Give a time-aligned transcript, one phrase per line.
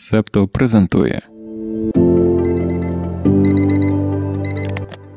[0.00, 1.22] Септо презентує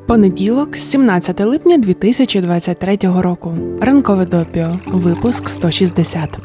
[0.08, 3.54] Понеділок, 17 липня 2023 року.
[3.82, 4.80] Ранкове допіо.
[4.86, 6.40] Випуск 160.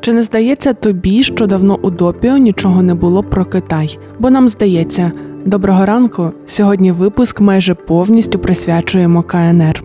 [0.00, 3.98] Чи не здається тобі, що давно у допіо нічого не було про Китай?
[4.18, 5.12] Бо нам здається,
[5.46, 6.32] доброго ранку.
[6.46, 9.84] Сьогодні випуск майже повністю присвячуємо КНР.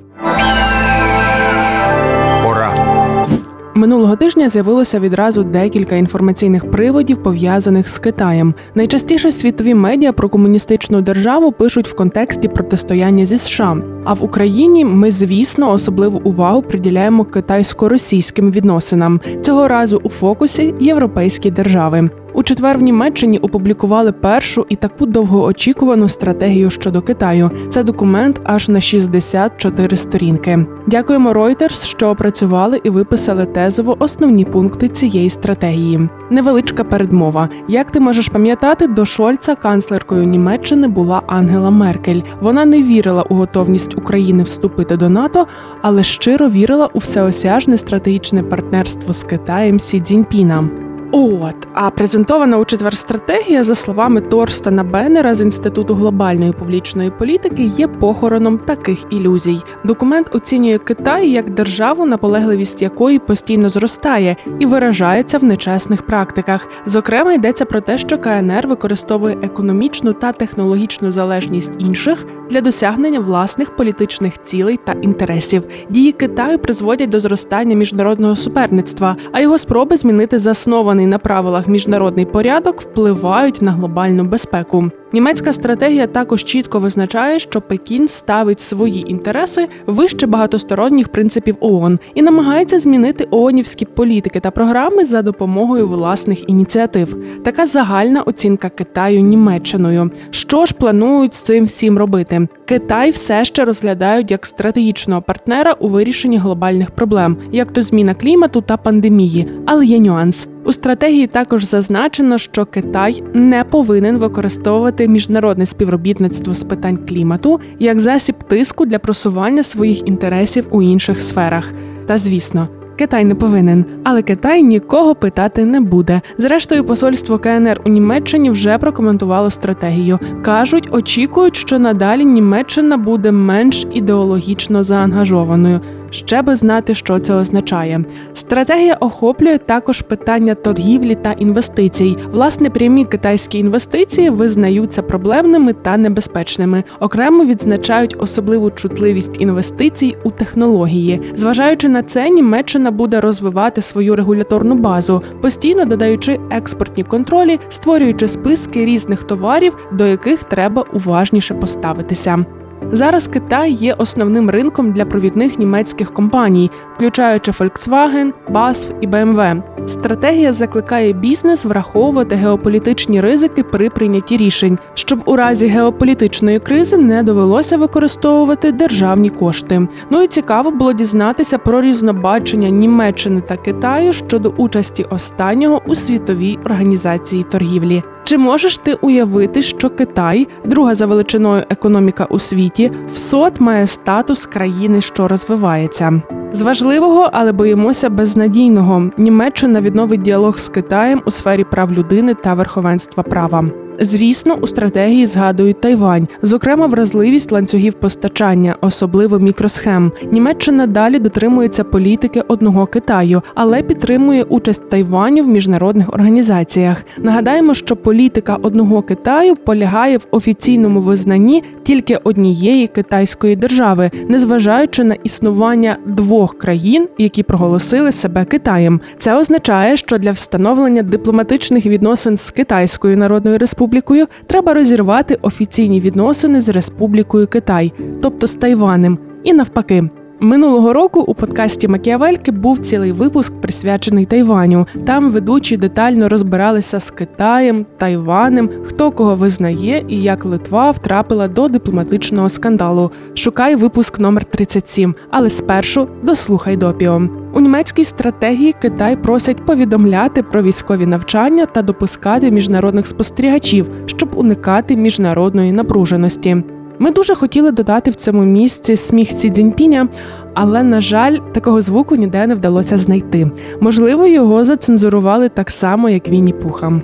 [3.84, 8.54] Минулого тижня з'явилося відразу декілька інформаційних приводів, пов'язаних з Китаєм.
[8.76, 13.78] Найчастіше світові медіа про комуністичну державу пишуть в контексті протистояння зі США.
[14.04, 19.22] А в Україні ми, звісно, особливу увагу приділяємо китайсько-російським відносинам.
[19.42, 22.10] Цього разу у фокусі європейські держави.
[22.36, 27.52] У четвер в Німеччині опублікували першу і таку довгоочікувану стратегію щодо Китаю.
[27.70, 30.66] Це документ аж на 64 сторінки.
[30.88, 36.10] Дякуємо Reuters, що опрацювали і виписали тезово основні пункти цієї стратегії.
[36.30, 37.50] Невеличка передмова.
[37.68, 42.22] Як ти можеш пам'ятати, до Шольца канцлеркою Німеччини була Ангела Меркель.
[42.40, 45.48] Вона не вірила у готовність України вступити до НАТО,
[45.82, 50.70] але щиро вірила у всеосяжне стратегічне партнерство з Китаєм Сі Цзіньпіна.
[51.16, 57.64] От а презентована у четвер стратегія, за словами Торстана Беннера з інституту глобальної публічної політики,
[57.64, 59.62] є похороном таких ілюзій.
[59.84, 66.68] Документ оцінює Китай як державу, наполегливість якої постійно зростає і виражається в нечесних практиках.
[66.86, 73.76] Зокрема, йдеться про те, що КНР використовує економічну та технологічну залежність інших для досягнення власних
[73.76, 75.64] політичних цілей та інтересів.
[75.90, 82.26] Дії Китаю призводять до зростання міжнародного суперництва, а його спроби змінити заснований на правилах міжнародний
[82.26, 84.92] порядок, впливають на глобальну безпеку.
[85.14, 92.22] Німецька стратегія також чітко визначає, що Пекін ставить свої інтереси вище багатосторонніх принципів ООН і
[92.22, 97.18] намагається змінити ООНівські політики та програми за допомогою власних ініціатив.
[97.44, 100.12] Така загальна оцінка Китаю Німеччиною.
[100.30, 102.48] Що ж планують з цим всім робити?
[102.66, 108.62] Китай все ще розглядають як стратегічного партнера у вирішенні глобальних проблем, як то зміна клімату
[108.62, 110.48] та пандемії, але є нюанс.
[110.66, 118.00] У стратегії також зазначено, що Китай не повинен використовувати міжнародне співробітництво з питань клімату як
[118.00, 121.74] засіб тиску для просування своїх інтересів у інших сферах.
[122.06, 122.68] Та звісно.
[122.96, 126.22] Китай не повинен, але Китай нікого питати не буде.
[126.38, 130.20] Зрештою, посольство КНР у Німеччині вже прокоментувало стратегію.
[130.42, 135.82] кажуть, очікують, що надалі Німеччина буде менш ідеологічно заангажованою
[136.14, 138.04] ще би знати, що це означає.
[138.34, 142.18] Стратегія охоплює також питання торгівлі та інвестицій.
[142.32, 146.84] Власне, прямі китайські інвестиції визнаються проблемними та небезпечними.
[147.00, 151.22] Окремо відзначають особливу чутливість інвестицій у технології.
[151.36, 158.86] Зважаючи на це, Німеччина буде розвивати свою регуляторну базу, постійно додаючи експортні контролі, створюючи списки
[158.86, 162.46] різних товарів, до яких треба уважніше поставитися.
[162.92, 169.62] Зараз Китай є основним ринком для провідних німецьких компаній, включаючи Volkswagen, BASF і BMW.
[169.86, 177.24] Стратегія закликає бізнес враховувати геополітичні ризики при прийнятті рішень, щоб у разі геополітичної кризи не
[177.24, 179.88] довелося використовувати державні кошти.
[180.10, 186.60] Ну і цікаво було дізнатися про різнобачення Німеччини та Китаю щодо участі останнього у світовій
[186.66, 188.04] організації торгівлі.
[188.24, 193.88] Чи можеш ти уявити, що Китай, друга за величиною економіка у світі, в сот має
[193.88, 196.22] статус країни, що розвивається?
[196.54, 199.10] З важливого, але боїмося безнадійного.
[199.18, 203.64] Німеччина відновить діалог з Китаєм у сфері прав людини та верховенства права.
[204.00, 210.12] Звісно, у стратегії згадують Тайвань, зокрема, вразливість ланцюгів постачання, особливо мікросхем.
[210.32, 217.04] Німеччина далі дотримується політики одного Китаю, але підтримує участь Тайваню в міжнародних організаціях.
[217.18, 225.16] Нагадаємо, що політика одного Китаю полягає в офіційному визнанні тільки однієї китайської держави, незважаючи на
[225.16, 229.02] існування двох країн, які проголосили себе Китаєм.
[229.18, 236.62] Це означає, що для встановлення дипломатичних відносин з Китайською Народною Республікою треба розірвати офіційні відносини
[236.62, 240.23] з Республікою Китай, тобто з Тайванем, і навпаки.
[240.44, 244.88] Минулого року у подкасті Макіавельки був цілий випуск присвячений Тайваню.
[245.06, 251.68] Там ведучі детально розбиралися з Китаєм, Тайванем, хто кого визнає і як Литва втрапила до
[251.68, 253.12] дипломатичного скандалу.
[253.34, 257.22] Шукай випуск номер 37, але спершу дослухай допіо.
[257.54, 264.96] У німецькій стратегії Китай просять повідомляти про військові навчання та допускати міжнародних спостерігачів, щоб уникати
[264.96, 266.64] міжнародної напруженості.
[267.04, 270.08] Ми дуже хотіли додати в цьому місці сміх Ці Цзіньпіня,
[270.54, 273.52] але на жаль, такого звуку ніде не вдалося знайти.
[273.80, 277.02] Можливо, його зацензурували так само, як Вінні Пуха.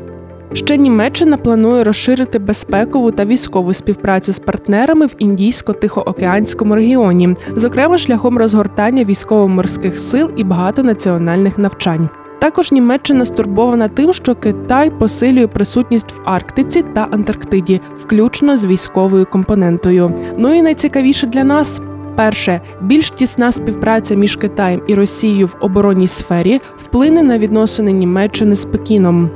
[0.53, 8.37] Ще Німеччина планує розширити безпекову та військову співпрацю з партнерами в індійсько-тихоокеанському регіоні, зокрема шляхом
[8.37, 12.09] розгортання військово-морських сил і багатонаціональних навчань.
[12.39, 19.25] Також Німеччина стурбована тим, що Китай посилює присутність в Арктиці та Антарктиді, включно з військовою
[19.25, 20.11] компонентою.
[20.37, 21.81] Ну і найцікавіше для нас.
[22.15, 28.55] Перше, більш тісна співпраця між Китаєм і Росією в оборонній сфері вплине на відносини Німеччини
[28.55, 29.29] з Пекіном.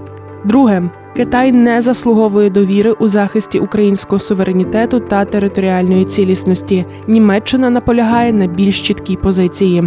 [0.44, 6.85] Друге, Китай не заслуговує довіри у захисті українського суверенітету та територіальної цілісності.
[7.07, 9.83] Німеччина наполягає на більш чіткій позиції.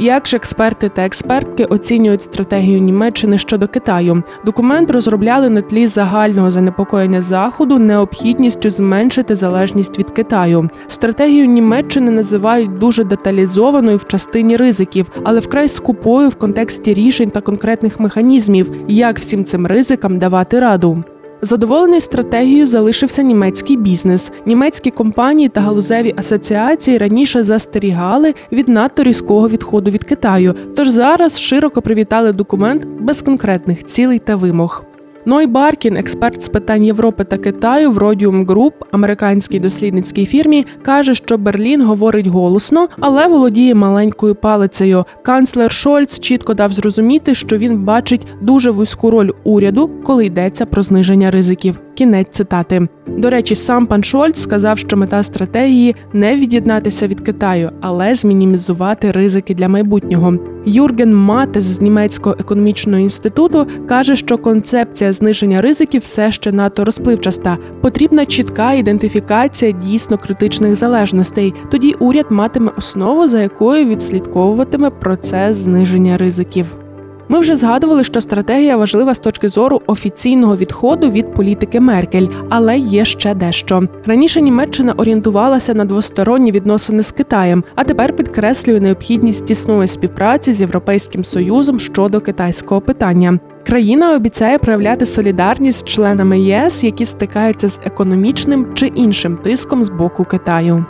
[0.00, 4.22] Як ж експерти та експертки оцінюють стратегію Німеччини щодо Китаю?
[4.44, 10.70] Документ розробляли на тлі загального занепокоєння заходу необхідністю зменшити залежність від Китаю.
[10.86, 17.40] Стратегію Німеччини називають дуже деталізованою в частині ризиків, але вкрай скупою в контексті рішень та
[17.40, 21.04] конкретних механізмів, як всім цим ризикам давати раду.
[21.42, 24.32] Задоволений стратегією залишився німецький бізнес.
[24.46, 30.54] Німецькі компанії та галузеві асоціації раніше застерігали від надто різкого відходу від Китаю.
[30.76, 34.87] Тож зараз широко привітали документ без конкретних цілей та вимог.
[35.26, 41.14] Ной Баркін, експерт з питань Європи та Китаю в Rodium Group, американській дослідницькій фірмі, каже,
[41.14, 45.04] що Берлін говорить голосно, але володіє маленькою палицею.
[45.22, 50.82] Канцлер Шольц чітко дав зрозуміти, що він бачить дуже вузьку роль уряду, коли йдеться про
[50.82, 51.80] зниження ризиків.
[51.94, 52.88] Кінець цитати.
[53.06, 59.12] До речі, сам пан Шольц сказав, що мета стратегії не від'єднатися від Китаю, але змінімізувати
[59.12, 60.34] ризики для майбутнього.
[60.66, 67.58] Юрген Матес з німецького економічного інституту каже, що концепція зниження ризиків все ще надто розпливчаста.
[67.80, 71.54] Потрібна чітка ідентифікація дійсно критичних залежностей.
[71.70, 76.87] Тоді уряд матиме основу, за якою відслідковуватиме процес зниження ризиків.
[77.28, 82.78] Ми вже згадували, що стратегія важлива з точки зору офіційного відходу від політики Меркель, але
[82.78, 83.82] є ще дещо.
[84.06, 90.60] Раніше Німеччина орієнтувалася на двосторонні відносини з Китаєм, а тепер підкреслює необхідність тісної співпраці з
[90.60, 93.38] Європейським Союзом щодо китайського питання.
[93.66, 99.88] Країна обіцяє проявляти солідарність з членами ЄС, які стикаються з економічним чи іншим тиском з
[99.88, 100.84] боку Китаю.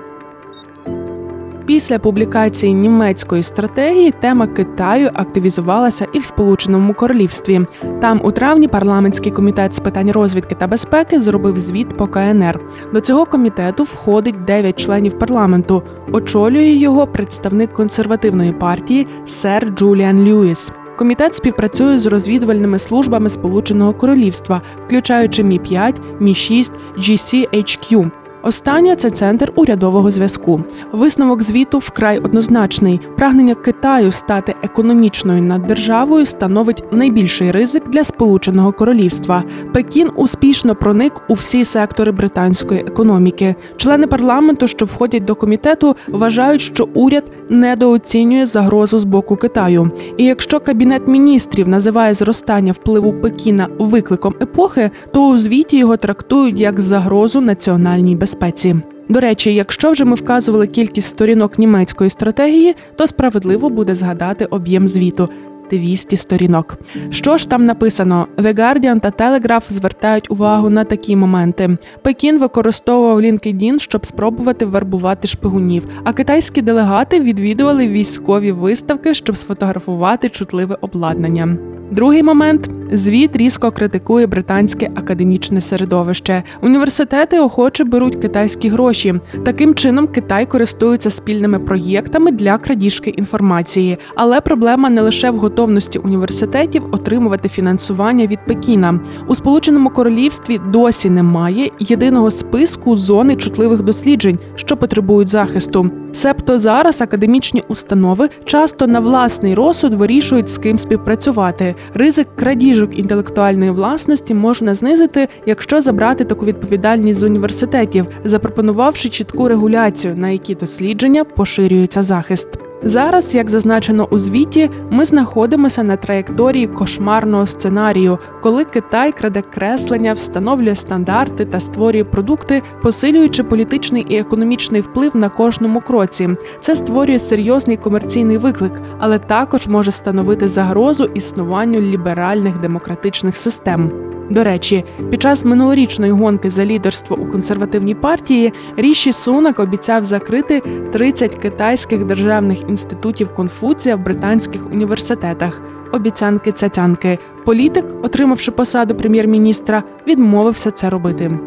[1.69, 7.61] Після публікації німецької стратегії тема Китаю активізувалася і в Сполученому Королівстві.
[8.00, 12.61] Там у травні парламентський комітет з питань розвідки та безпеки зробив звіт по КНР.
[12.93, 15.82] До цього комітету входить 9 членів парламенту.
[16.12, 20.73] Очолює його представник консервативної партії сер Джуліан Льюіс.
[20.97, 28.11] Комітет співпрацює з розвідувальними службами Сполученого Королівства, включаючи Мі 5 Мі 6 GCHQ.
[28.43, 30.61] Остання це центр урядового зв'язку.
[30.93, 33.00] Висновок звіту вкрай однозначний.
[33.17, 39.43] Прагнення Китаю стати економічною наддержавою становить найбільший ризик для Сполученого Королівства.
[39.73, 43.55] Пекін успішно проник у всі сектори британської економіки.
[43.76, 49.90] Члени парламенту, що входять до комітету, вважають, що уряд недооцінює загрозу з боку Китаю.
[50.17, 56.61] І якщо кабінет міністрів називає зростання впливу Пекіна викликом епохи, то у звіті його трактують
[56.61, 58.76] як загрозу національній безпеці безпеці.
[59.08, 64.88] До речі, якщо вже ми вказували кількість сторінок німецької стратегії, то справедливо буде згадати об'єм
[64.88, 65.28] звіту.
[65.70, 66.78] 200 сторінок.
[67.10, 68.26] Що ж там написано?
[68.36, 71.76] The Guardian та Telegraph звертають увагу на такі моменти.
[72.02, 75.87] Пекін використовував LinkedIn, щоб спробувати вербувати шпигунів.
[76.04, 81.56] А китайські делегати відвідували військові виставки, щоб сфотографувати чутливе обладнання.
[81.90, 86.42] Другий момент звіт різко критикує британське академічне середовище.
[86.62, 89.14] Університети охоче беруть китайські гроші.
[89.45, 93.99] Таким чином Китай користується спільними проєктами для крадіжки інформації.
[94.14, 99.00] Але проблема не лише в готовності університетів отримувати фінансування від Пекіна.
[99.26, 105.90] У Сполученому Королівстві досі немає єдиного списку зони чутливих досліджень, що потребують захисту.
[106.12, 111.75] Себто зараз академічні установи часто на власний розсуд вирішують з ким співпрацювати.
[111.94, 120.16] Ризик крадіжок інтелектуальної власності можна знизити, якщо забрати таку відповідальність з університетів, запропонувавши чітку регуляцію,
[120.16, 122.67] на які дослідження поширюється захист.
[122.82, 130.12] Зараз, як зазначено у звіті, ми знаходимося на траєкторії кошмарного сценарію, коли Китай краде креслення,
[130.12, 136.28] встановлює стандарти та створює продукти, посилюючи політичний і економічний вплив на кожному кроці.
[136.61, 143.90] Це створює серйозний комерційний виклик, але також може становити загрозу існуванню ліберальних демократичних систем.
[144.30, 150.62] До речі, під час минулорічної гонки за лідерство у консервативній партії Ріші Сунак обіцяв закрити
[150.92, 155.62] 30 китайських державних інститутів Конфуція в британських університетах.
[155.92, 157.18] Обіцянки цятянки.
[157.44, 161.38] Політик, отримавши посаду прем'єр-міністра, відмовився це робити.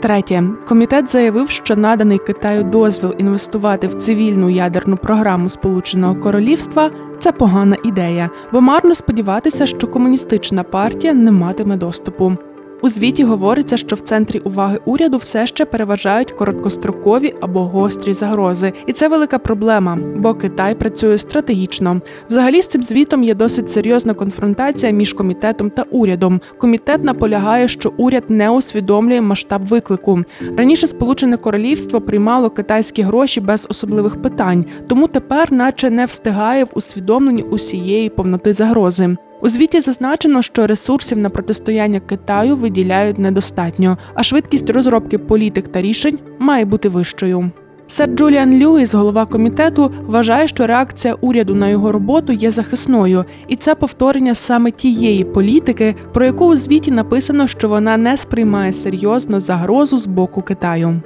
[0.00, 7.32] Третє, комітет заявив, що наданий Китаю дозвіл інвестувати в цивільну ядерну програму Сполученого Королівства це
[7.32, 12.36] погана ідея, бо марно сподіватися, що комуністична партія не матиме доступу.
[12.82, 18.72] У звіті говориться, що в центрі уваги уряду все ще переважають короткострокові або гострі загрози,
[18.86, 22.00] і це велика проблема, бо Китай працює стратегічно.
[22.28, 26.40] Взагалі з цим звітом є досить серйозна конфронтація між комітетом та урядом.
[26.58, 30.24] Комітет наполягає, що уряд не усвідомлює масштаб виклику.
[30.56, 36.70] Раніше Сполучене Королівство приймало китайські гроші без особливих питань, тому тепер, наче не встигає в
[36.74, 39.16] усвідомленні усієї повноти загрози.
[39.42, 45.82] У звіті зазначено, що ресурсів на протистояння Китаю виділяють недостатньо, а швидкість розробки політик та
[45.82, 47.50] рішень має бути вищою.
[47.86, 53.56] Сер Джуліан Льюіс, голова комітету, вважає, що реакція уряду на його роботу є захисною, і
[53.56, 59.40] це повторення саме тієї політики, про яку у звіті написано, що вона не сприймає серйозно
[59.40, 61.00] загрозу з боку Китаю.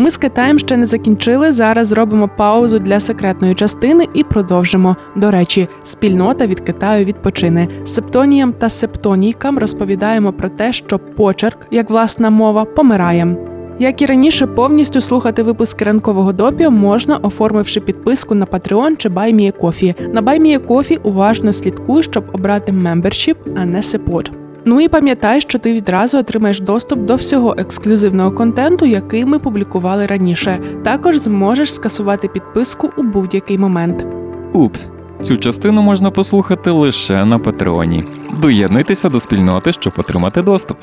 [0.00, 1.52] Ми з Китаєм ще не закінчили.
[1.52, 4.96] Зараз зробимо паузу для секретної частини і продовжимо.
[5.16, 7.68] До речі, спільнота від Китаю відпочине.
[7.84, 13.36] Септоніям та септонійкам розповідаємо про те, що почерк, як власна мова, помирає.
[13.78, 20.12] Як і раніше, повністю слухати випуски ранкового допіо можна, оформивши підписку на Patreon чи BuyMeACoffee.
[20.12, 24.32] На BuyMeACoffee уважно слідкуй, щоб обрати membership, а не support.
[24.64, 30.06] Ну і пам'ятай, що ти відразу отримаєш доступ до всього ексклюзивного контенту, який ми публікували
[30.06, 30.58] раніше.
[30.84, 34.06] Також зможеш скасувати підписку у будь-який момент.
[34.52, 34.88] Упс,
[35.22, 38.04] цю частину можна послухати лише на Патреоні.
[38.40, 40.78] Доєднуйтеся до спільноти, щоб отримати доступ.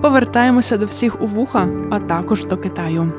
[0.00, 3.12] Повертаємося до всіх у вуха, а також до Китаю.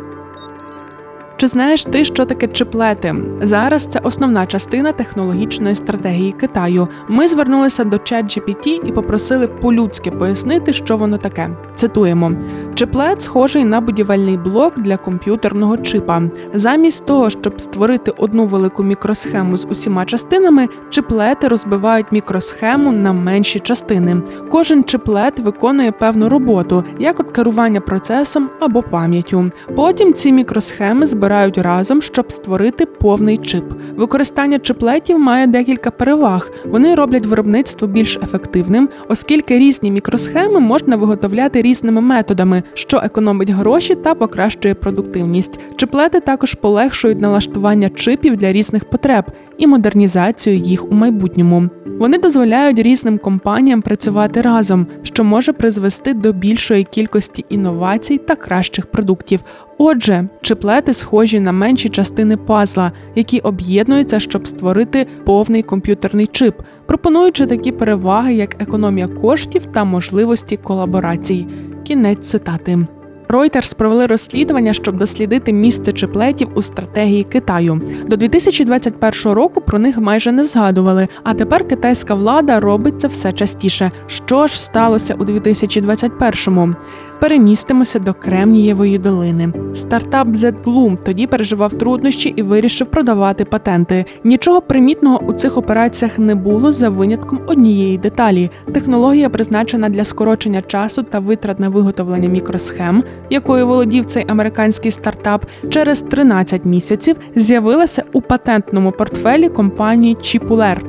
[1.38, 3.15] Чи знаєш ти, що таке чиплети?
[3.42, 6.88] Зараз це основна частина технологічної стратегії Китаю.
[7.08, 11.50] Ми звернулися до ChatGPT і попросили по-людськи пояснити, що воно таке.
[11.75, 12.32] Цитуємо:
[12.74, 16.22] чиплет схожий на будівельний блок для комп'ютерного чипа.
[16.54, 23.60] Замість того, щоб створити одну велику мікросхему з усіма частинами, чиплети розбивають мікросхему на менші
[23.60, 24.22] частини.
[24.51, 29.51] Кожен чиплет виконує певну роботу, як от керування процесом або пам'яттю.
[29.75, 33.63] Потім ці мікросхеми збирають збирають разом, щоб створити повний чип.
[33.96, 36.51] Використання чиплетів має декілька переваг.
[36.65, 43.96] Вони роблять виробництво більш ефективним, оскільки різні мікросхеми можна виготовляти різними методами, що економить гроші
[43.96, 45.60] та покращує продуктивність.
[45.75, 49.25] Чиплети також полегшують налаштування чипів для різних потреб
[49.58, 51.70] і модернізацію їх у майбутньому.
[52.00, 58.86] Вони дозволяють різним компаніям працювати разом, що може призвести до більшої кількості інновацій та кращих
[58.88, 59.39] продуктів.
[59.77, 67.46] Отже, чиплети схожі на менші частини пазла, які об'єднуються, щоб створити повний комп'ютерний чип, пропонуючи
[67.46, 71.48] такі переваги, як економія коштів та можливості колаборацій.
[71.84, 72.79] Кінець цитати.
[73.29, 77.82] Reuters провели розслідування, щоб дослідити місце чиплетів у стратегії Китаю.
[78.08, 81.08] До 2021 року про них майже не згадували.
[81.24, 83.91] А тепер китайська влада робить це все частіше.
[84.08, 86.75] Що ж сталося у 2021-му?
[87.19, 89.50] Перемістимося до Кремнієвої долини.
[89.75, 94.05] Стартап Z-Gloom тоді переживав труднощі і вирішив продавати патенти.
[94.24, 98.50] Нічого примітного у цих операціях не було за винятком однієї деталі.
[98.74, 105.45] Технологія призначена для скорочення часу та витрат на виготовлення мікросхем, якою володів цей американський стартап,
[105.69, 110.81] через 13 місяців з'явилася у патентному портфелі компанії Чіпулер.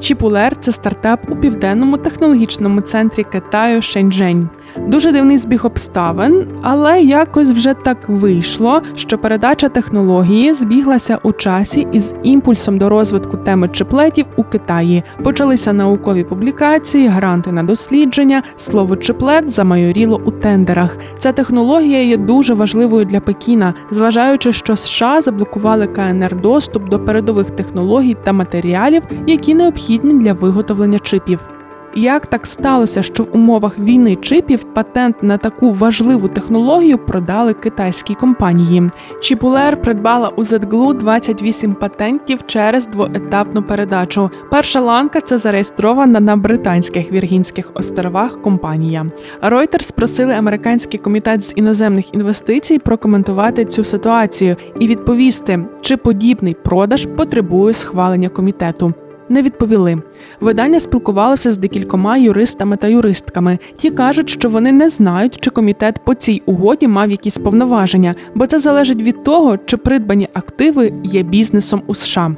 [0.00, 4.48] Чіпулер це стартап у південному технологічному центрі Китаю Шеньчжень.
[4.76, 11.86] Дуже дивний збіг обставин, але якось вже так вийшло, що передача технології збіглася у часі
[11.92, 15.02] із імпульсом до розвитку теми чиплетів у Китаї.
[15.22, 18.42] Почалися наукові публікації, гранти на дослідження.
[18.56, 20.96] Слово чиплет замайоріло у тендерах.
[21.18, 27.50] Ця технологія є дуже важливою для Пекіна, зважаючи, що США заблокували КНР доступ до передових
[27.50, 31.53] технологій та матеріалів, які необхідні для виготовлення чипів.
[31.96, 38.14] Як так сталося, що в умовах війни чипів патент на таку важливу технологію продали китайській
[38.14, 38.90] компанії?
[39.20, 44.30] Чіпулер придбала у ZGLU 28 патентів через двоетапну передачу.
[44.50, 49.06] Перша ланка це зареєстрована на британських Віргінських островах компанія.
[49.42, 57.06] Reuters просили американський комітет з іноземних інвестицій прокоментувати цю ситуацію і відповісти, чи подібний продаж
[57.06, 58.94] потребує схвалення комітету.
[59.34, 60.02] Не відповіли.
[60.40, 63.58] Видання спілкувалося з декількома юристами та юристками.
[63.76, 68.46] Ті кажуть, що вони не знають, чи комітет по цій угоді мав якісь повноваження, бо
[68.46, 72.36] це залежить від того, чи придбані активи є бізнесом у США.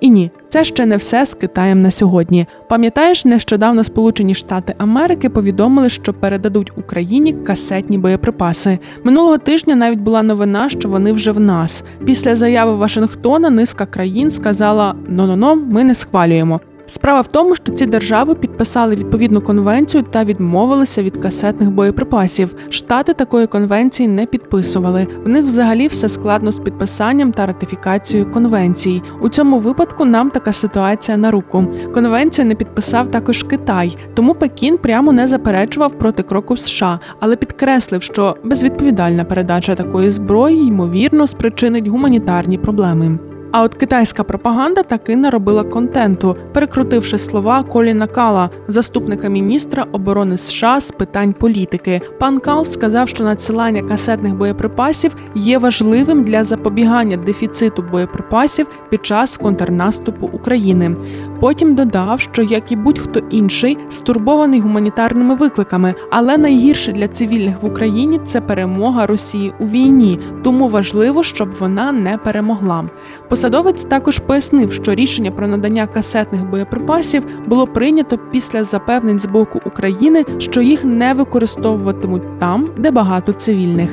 [0.00, 2.46] І ні, це ще не все з Китаєм на сьогодні.
[2.68, 8.78] Пам'ятаєш, нещодавно Сполучені Штати Америки повідомили, що передадуть Україні касетні боєприпаси.
[9.04, 11.84] Минулого тижня навіть була новина, що вони вже в нас.
[12.04, 16.60] Після заяви Вашингтона низка країн сказала: «но-но-но, ми не схвалюємо.
[16.90, 22.54] Справа в тому, що ці держави підписали відповідну конвенцію та відмовилися від касетних боєприпасів.
[22.68, 25.06] Штати такої конвенції не підписували.
[25.24, 29.02] В них взагалі все складно з підписанням та ратифікацією конвенції.
[29.20, 31.66] У цьому випадку нам така ситуація на руку.
[31.94, 38.02] Конвенцію не підписав також Китай, тому Пекін прямо не заперечував проти кроку США, але підкреслив,
[38.02, 43.18] що безвідповідальна передача такої зброї ймовірно спричинить гуманітарні проблеми.
[43.50, 50.80] А от китайська пропаганда таки наробила контенту, перекрутивши слова Коліна Кала, заступника міністра оборони США
[50.80, 52.00] з питань політики.
[52.18, 59.36] Пан Кал сказав, що надсилання касетних боєприпасів є важливим для запобігання дефіциту боєприпасів під час
[59.36, 60.96] контрнаступу України.
[61.40, 67.66] Потім додав, що як і будь-хто інший, стурбований гуманітарними викликами, але найгірше для цивільних в
[67.66, 72.84] Україні це перемога Росії у війні, тому важливо, щоб вона не перемогла.
[73.28, 79.60] Посадовець також пояснив, що рішення про надання касетних боєприпасів було прийнято після запевнень з боку
[79.64, 83.90] України, що їх не використовуватимуть там, де багато цивільних.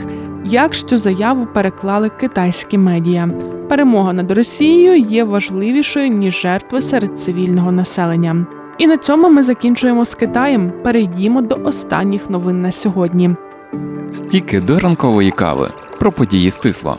[0.47, 3.29] Як цю заяву переклали китайські медіа?
[3.69, 8.45] Перемога над Росією є важливішою ніж жертви серед цивільного населення.
[8.77, 10.71] І на цьому ми закінчуємо з Китаєм.
[10.83, 13.29] Перейдімо до останніх новин на сьогодні.
[14.13, 16.97] Стіки до ранкової кави про події стисло.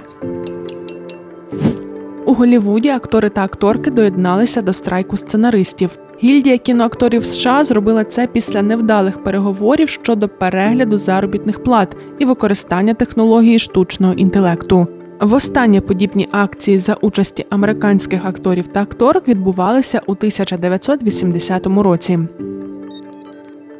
[2.24, 5.90] У Голлівуді актори та акторки доєдналися до страйку сценаристів.
[6.22, 13.58] Гільдія кіноакторів США зробила це після невдалих переговорів щодо перегляду заробітних плат і використання технології
[13.58, 14.86] штучного інтелекту.
[15.20, 22.18] Востаннє подібні акції за участі американських акторів та акторок відбувалися у 1980 році.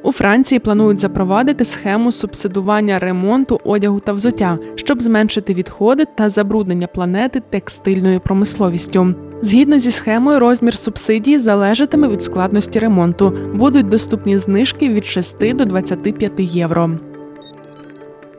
[0.03, 6.87] У Франції планують запровадити схему субсидування ремонту одягу та взуття, щоб зменшити відходи та забруднення
[6.87, 9.15] планети текстильною промисловістю.
[9.43, 13.33] Згідно зі схемою, розмір субсидії залежатиме від складності ремонту.
[13.55, 16.91] Будуть доступні знижки від 6 до 25 євро.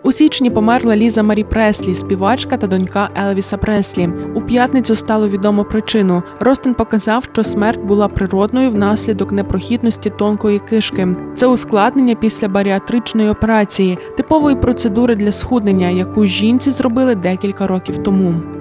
[0.03, 4.09] У січні померла Ліза Марі Преслі, співачка та донька Елвіса Преслі.
[4.35, 6.23] У п'ятницю стало відомо причину.
[6.39, 11.07] Ростин показав, що смерть була природною внаслідок непрохідності тонкої кишки.
[11.35, 18.56] Це ускладнення після баріатричної операції, типової процедури для схуднення, яку жінці зробили декілька років тому.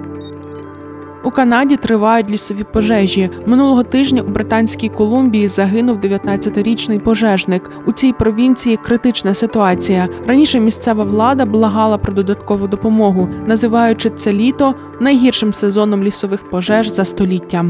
[1.27, 3.29] У Канаді тривають лісові пожежі.
[3.45, 7.71] Минулого тижня у Британській Колумбії загинув 19-річний пожежник.
[7.85, 10.07] У цій провінції критична ситуація.
[10.27, 17.05] Раніше місцева влада благала про додаткову допомогу, називаючи це літо найгіршим сезоном лісових пожеж за
[17.05, 17.65] століття.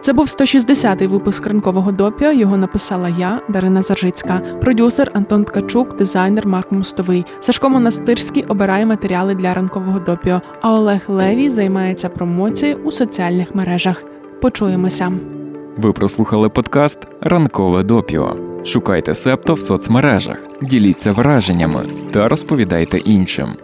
[0.00, 2.32] Це був 160-й випуск ранкового допіо.
[2.32, 7.24] Його написала я, Дарина Заржицька, продюсер Антон Ткачук, дизайнер Марк Мустовий.
[7.40, 10.40] Сашко Монастирський обирає матеріали для ранкового допіо.
[10.60, 14.02] А Олег Левій займається промоцією у соціальних мережах.
[14.40, 15.12] Почуємося.
[15.76, 18.36] Ви прослухали подкаст Ранкове допіо.
[18.64, 21.82] Шукайте септо в соцмережах, діліться враженнями
[22.12, 23.54] та розповідайте іншим.